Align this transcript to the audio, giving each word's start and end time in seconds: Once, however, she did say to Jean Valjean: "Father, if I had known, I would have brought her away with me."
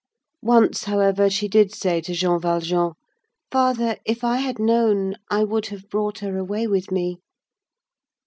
Once, 0.41 0.85
however, 0.85 1.29
she 1.29 1.47
did 1.47 1.71
say 1.71 2.01
to 2.01 2.13
Jean 2.15 2.39
Valjean: 2.41 2.93
"Father, 3.51 3.97
if 4.03 4.23
I 4.23 4.37
had 4.37 4.57
known, 4.57 5.13
I 5.29 5.43
would 5.43 5.67
have 5.67 5.89
brought 5.91 6.17
her 6.25 6.39
away 6.39 6.65
with 6.65 6.89
me." 6.91 7.19